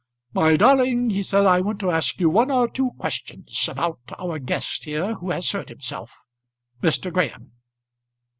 [0.33, 4.39] "My darling," he said, "I want to ask you one or two questions about our
[4.39, 6.11] guest here who has hurt himself,
[6.81, 7.13] Mr.
[7.13, 7.51] Graham."